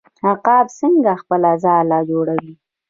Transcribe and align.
عقاب 0.27 0.65
څنګه 0.79 1.11
خپله 1.21 1.51
ځاله 1.63 1.99
جوړوي؟ 2.09 2.53